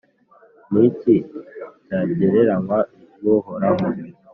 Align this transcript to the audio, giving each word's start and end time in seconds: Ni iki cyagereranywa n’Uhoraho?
Ni 0.71 0.79
iki 0.87 1.15
cyagereranywa 1.85 2.77
n’Uhoraho? 3.21 3.85